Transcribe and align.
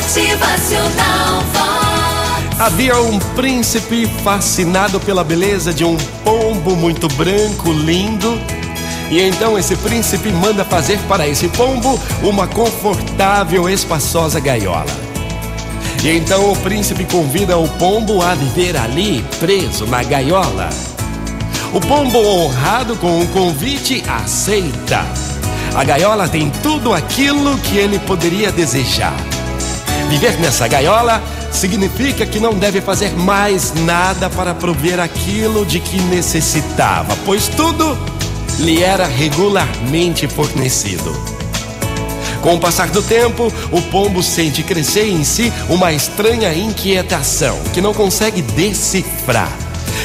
Motivacional 0.00 1.42
Vox. 1.52 2.58
Havia 2.58 2.98
um 3.02 3.18
príncipe 3.18 4.06
fascinado 4.24 4.98
pela 4.98 5.22
beleza 5.22 5.74
de 5.74 5.84
um 5.84 5.94
pombo 6.24 6.74
muito 6.74 7.06
branco, 7.08 7.70
lindo. 7.70 8.40
E 9.10 9.20
então 9.20 9.58
esse 9.58 9.76
príncipe 9.76 10.30
manda 10.30 10.64
fazer 10.64 10.98
para 11.00 11.28
esse 11.28 11.48
pombo 11.48 12.00
uma 12.22 12.46
confortável, 12.46 13.68
espaçosa 13.68 14.40
gaiola. 14.40 14.86
E 16.02 16.08
então 16.16 16.50
o 16.50 16.56
príncipe 16.56 17.04
convida 17.04 17.58
o 17.58 17.68
pombo 17.68 18.22
a 18.22 18.34
viver 18.34 18.78
ali, 18.78 19.22
preso 19.38 19.84
na 19.86 20.02
gaiola. 20.02 20.70
O 21.74 21.80
pombo, 21.80 22.18
honrado 22.18 22.96
com 22.96 23.20
o 23.20 23.28
convite, 23.28 24.02
aceita. 24.08 25.04
A 25.74 25.84
gaiola 25.84 26.26
tem 26.26 26.50
tudo 26.62 26.94
aquilo 26.94 27.58
que 27.58 27.76
ele 27.76 27.98
poderia 27.98 28.50
desejar. 28.50 29.14
Viver 30.10 30.40
nessa 30.40 30.66
gaiola 30.66 31.22
significa 31.52 32.26
que 32.26 32.40
não 32.40 32.54
deve 32.54 32.80
fazer 32.80 33.12
mais 33.12 33.72
nada 33.72 34.28
para 34.28 34.52
prover 34.52 34.98
aquilo 34.98 35.64
de 35.64 35.78
que 35.78 36.00
necessitava, 36.02 37.16
pois 37.24 37.46
tudo 37.46 37.96
lhe 38.58 38.82
era 38.82 39.06
regularmente 39.06 40.26
fornecido. 40.26 41.16
Com 42.42 42.56
o 42.56 42.58
passar 42.58 42.88
do 42.90 43.00
tempo, 43.00 43.52
o 43.70 43.80
pombo 43.82 44.20
sente 44.20 44.64
crescer 44.64 45.06
em 45.08 45.22
si 45.22 45.52
uma 45.68 45.92
estranha 45.92 46.52
inquietação 46.52 47.56
que 47.72 47.80
não 47.80 47.94
consegue 47.94 48.42
decifrar. 48.42 49.56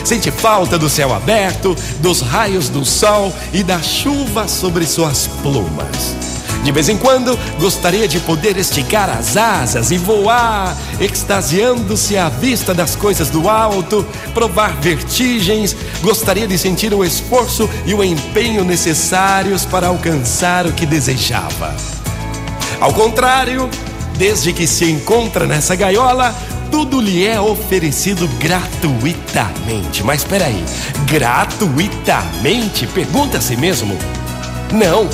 Sente 0.04 0.30
falta 0.30 0.78
do 0.78 0.88
céu 0.88 1.16
aberto, 1.16 1.76
dos 2.00 2.22
raios 2.22 2.70
do 2.70 2.86
sol 2.86 3.34
e 3.52 3.64
da 3.64 3.82
chuva 3.82 4.48
sobre 4.48 4.86
suas 4.86 5.28
plumas. 5.42 6.25
De 6.66 6.72
vez 6.72 6.90
em 6.90 6.98
quando, 6.98 7.38
gostaria 7.60 8.08
de 8.08 8.20
poder 8.20 8.58
esticar 8.58 9.08
as 9.08 9.38
asas 9.38 9.92
e 9.92 10.00
voar, 10.00 10.76
extasiando-se 11.00 12.18
à 12.18 12.28
vista 12.28 12.74
das 12.74 12.96
coisas 12.96 13.30
do 13.30 13.48
alto, 13.48 14.04
provar 14.34 14.74
vertigens, 14.82 15.76
gostaria 16.02 16.48
de 16.48 16.58
sentir 16.58 16.92
o 16.92 17.06
esforço 17.06 17.70
e 17.86 17.94
o 17.94 18.04
empenho 18.04 18.64
necessários 18.64 19.64
para 19.64 19.90
alcançar 19.90 20.66
o 20.66 20.74
que 20.74 20.88
desejava. 20.88 21.76
Ao 22.82 22.92
contrário, 22.92 23.70
desde 24.18 24.52
que 24.52 24.66
se 24.66 24.90
encontra 24.90 25.46
nessa 25.46 25.76
gaiola, 25.76 26.34
tudo 26.72 27.00
lhe 27.00 27.28
é 27.28 27.40
oferecido 27.40 28.28
gratuitamente. 28.40 30.04
Mas 30.04 30.22
espera 30.22 30.46
aí, 30.46 30.66
gratuitamente? 31.06 32.88
Pergunta 32.88 33.38
a 33.38 33.42
si 33.42 33.56
mesmo. 33.56 33.96
Não, 34.74 35.08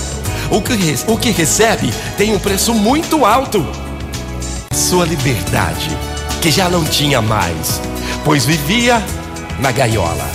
o 0.51 0.61
que, 0.61 0.73
o 1.07 1.17
que 1.17 1.31
recebe 1.31 1.91
tem 2.17 2.35
um 2.35 2.39
preço 2.39 2.73
muito 2.73 3.25
alto. 3.25 3.65
Sua 4.73 5.05
liberdade, 5.05 5.89
que 6.41 6.51
já 6.51 6.69
não 6.69 6.83
tinha 6.83 7.21
mais, 7.21 7.81
pois 8.25 8.45
vivia 8.45 9.01
na 9.59 9.71
gaiola. 9.71 10.29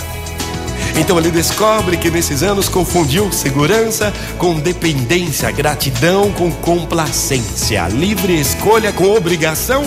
Então 0.98 1.18
ele 1.18 1.30
descobre 1.30 1.98
que 1.98 2.10
nesses 2.10 2.42
anos 2.42 2.68
confundiu 2.68 3.30
segurança 3.30 4.12
com 4.38 4.54
dependência, 4.58 5.50
gratidão 5.50 6.32
com 6.32 6.50
complacência, 6.50 7.86
livre 7.88 8.40
escolha 8.40 8.92
com 8.92 9.14
obrigação 9.14 9.84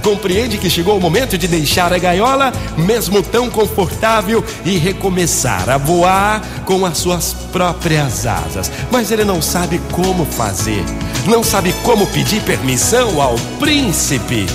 compreende 0.00 0.58
que 0.58 0.70
chegou 0.70 0.96
o 0.96 1.00
momento 1.00 1.38
de 1.38 1.46
deixar 1.46 1.92
a 1.92 1.98
gaiola, 1.98 2.52
mesmo 2.76 3.22
tão 3.22 3.48
confortável, 3.48 4.44
e 4.64 4.76
recomeçar 4.76 5.68
a 5.68 5.76
voar 5.76 6.42
com 6.64 6.84
as 6.84 6.98
suas 6.98 7.34
próprias 7.52 8.26
asas. 8.26 8.70
Mas 8.90 9.10
ele 9.10 9.24
não 9.24 9.40
sabe 9.40 9.80
como 9.92 10.24
fazer, 10.24 10.84
não 11.26 11.44
sabe 11.44 11.72
como 11.84 12.06
pedir 12.08 12.42
permissão 12.42 13.20
ao 13.20 13.36
príncipe. 13.58 14.46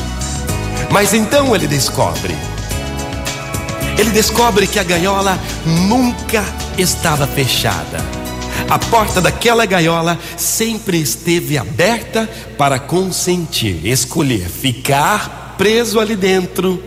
Mas 0.91 1.13
então 1.13 1.55
ele 1.55 1.67
descobre. 1.67 2.35
Ele 3.97 4.09
descobre 4.09 4.67
que 4.67 4.77
a 4.77 4.83
gaiola 4.83 5.39
nunca 5.65 6.43
estava 6.77 7.25
fechada. 7.25 8.14
A 8.69 8.79
porta 8.79 9.21
daquela 9.21 9.65
gaiola 9.65 10.17
sempre 10.35 10.99
esteve 10.99 11.57
aberta 11.57 12.27
para 12.57 12.79
consentir, 12.79 13.85
escolher 13.85 14.49
ficar 14.49 15.55
preso 15.57 15.99
ali 15.99 16.15
dentro 16.15 16.83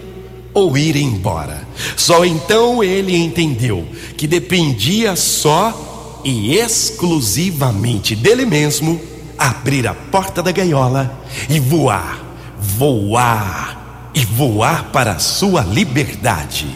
ou 0.53 0.77
ir 0.77 0.97
embora. 0.97 1.67
Só 1.97 2.25
então 2.25 2.83
ele 2.83 3.17
entendeu 3.17 3.87
que 4.17 4.27
dependia 4.27 5.15
só 5.15 6.21
e 6.25 6.57
exclusivamente 6.57 8.17
dele 8.17 8.45
mesmo 8.45 9.01
abrir 9.39 9.87
a 9.87 9.95
porta 9.95 10.43
da 10.43 10.51
gaiola 10.51 11.17
e 11.49 11.61
voar, 11.61 12.19
voar 12.59 14.11
e 14.13 14.25
voar 14.25 14.87
para 14.93 15.13
a 15.13 15.19
sua 15.21 15.63
liberdade. 15.63 16.67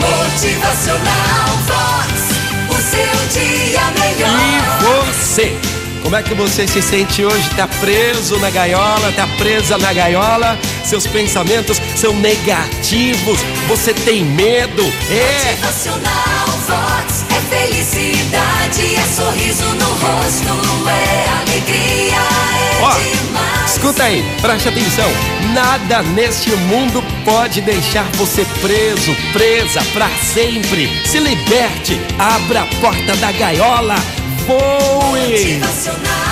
Motivacional 0.00 1.41
você? 5.32 5.56
Como 6.02 6.14
é 6.14 6.22
que 6.22 6.34
você 6.34 6.68
se 6.68 6.82
sente 6.82 7.24
hoje? 7.24 7.48
Tá 7.56 7.66
preso 7.80 8.38
na 8.38 8.50
gaiola? 8.50 9.12
Tá 9.12 9.26
presa 9.38 9.78
na 9.78 9.90
gaiola? 9.90 10.58
Seus 10.84 11.06
pensamentos 11.06 11.80
são 11.96 12.12
negativos? 12.16 13.40
Você 13.66 13.94
tem 13.94 14.24
medo? 14.24 14.82
É. 15.10 15.52
Motivacional 15.52 16.48
Vox. 16.68 17.24
É 17.30 17.56
felicidade, 17.56 18.94
é 18.94 19.06
sorriso 19.06 19.64
no 19.64 19.86
rosto, 19.86 20.61
Escuta 23.82 24.04
aí, 24.04 24.22
preste 24.40 24.68
atenção. 24.68 25.10
Nada 25.52 26.04
neste 26.04 26.50
mundo 26.54 27.02
pode 27.24 27.60
deixar 27.62 28.04
você 28.12 28.44
preso, 28.60 29.12
presa 29.32 29.82
para 29.92 30.08
sempre. 30.08 30.88
Se 31.04 31.18
liberte, 31.18 32.00
abra 32.16 32.62
a 32.62 32.66
porta 32.80 33.16
da 33.16 33.32
gaiola, 33.32 33.96
voe. 34.46 35.32
Motivacional 35.32 36.31